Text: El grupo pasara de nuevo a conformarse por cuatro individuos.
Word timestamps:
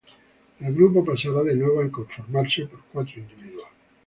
El 0.61 0.73
grupo 0.73 1.05
pasara 1.05 1.43
de 1.43 1.53
nuevo 1.55 1.79
a 1.79 1.91
conformarse 1.91 2.65
por 2.65 2.79
cuatro 2.91 3.19
individuos. 3.19 3.67